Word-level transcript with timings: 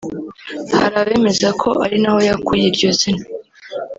hari 0.77 0.95
abemeza 1.01 1.49
ko 1.61 1.69
ari 1.83 1.97
na 2.01 2.09
ho 2.13 2.19
yakuye 2.29 2.63
iryo 2.69 2.89
zina 2.99 3.23